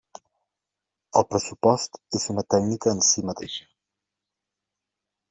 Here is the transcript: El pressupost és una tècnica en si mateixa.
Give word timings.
El 1.19 1.25
pressupost 1.33 1.99
és 2.19 2.25
una 2.35 2.45
tècnica 2.53 2.95
en 2.95 3.05
si 3.09 3.25
mateixa. 3.31 3.69